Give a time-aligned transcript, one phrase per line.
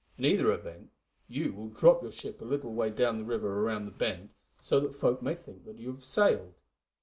[0.17, 0.89] In either event,
[1.27, 4.79] you will drop your ship a little way down the river round the bend, so
[4.79, 6.55] that folk may think that you have sailed.